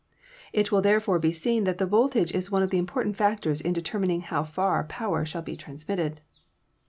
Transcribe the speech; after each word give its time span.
It 0.51 0.71
will 0.71 0.81
therefore 0.81 1.19
be 1.19 1.31
seen 1.31 1.63
that 1.65 1.77
the 1.77 1.85
voltage 1.85 2.31
is 2.31 2.49
one 2.49 2.63
of 2.63 2.71
the 2.71 2.79
important 2.79 3.15
factors 3.15 3.61
in 3.61 3.71
determining 3.71 4.21
how 4.21 4.43
far 4.43 4.83
power 4.85 5.25
shall 5.25 5.43
be 5.43 5.55
transmitted. 5.55 6.21